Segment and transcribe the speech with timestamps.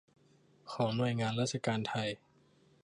[0.71, 2.09] ของหน่วยงานราชการไทย